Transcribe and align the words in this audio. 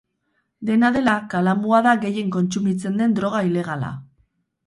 Dena 0.69 0.87
dela, 0.95 1.13
kalamua 1.33 1.83
da 1.89 1.93
gehien 2.05 2.33
kontsumitzen 2.37 2.97
den 3.01 3.15
droga 3.19 3.43
ilegala. 3.51 3.93